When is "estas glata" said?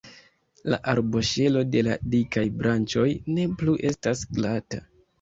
3.95-4.87